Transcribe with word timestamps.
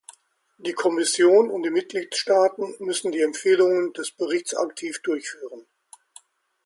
Die 0.57 0.73
Kommission 0.73 1.51
und 1.51 1.61
die 1.61 1.69
Mitgliedstaaten 1.69 2.73
müssen 2.79 3.11
die 3.11 3.21
Empfehlungen 3.21 3.93
des 3.93 4.09
Berichts 4.11 4.55
aktiv 4.55 4.99
durchführen. 5.03 5.67